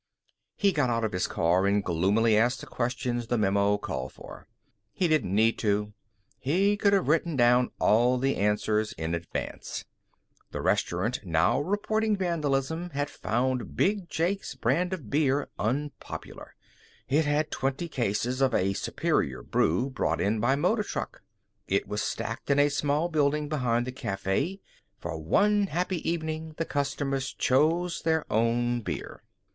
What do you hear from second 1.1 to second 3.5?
his car and gloomily asked the questions the